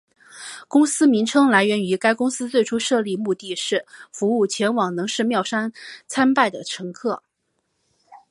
[0.67, 5.73] 公司名称来源于该公司最初设立目的是服务前往能势妙见山
[6.07, 7.21] 参拜的乘客。